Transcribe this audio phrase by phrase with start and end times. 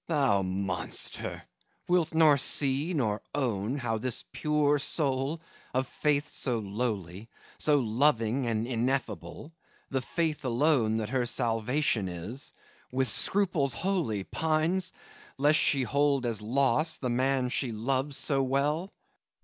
[0.07, 1.43] FAUST Thou, monster,
[1.87, 5.41] wilt nor see nor own How this pure soul,
[5.75, 9.53] of faith so lowly, So loving and ineffable,
[9.91, 12.51] The faith alone That her salvation is,
[12.91, 14.91] with scruples holy Pines,
[15.37, 18.91] lest she hold as lost the man she loves so well!